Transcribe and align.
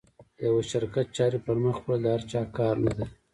د 0.35 0.39
یوه 0.47 0.63
شرکت 0.71 1.07
چارې 1.17 1.39
پر 1.45 1.57
مخ 1.63 1.77
وړل 1.81 1.99
د 2.03 2.07
هر 2.15 2.21
چا 2.31 2.41
کار 2.57 2.75
نه 2.85 2.91
ده. 2.97 3.05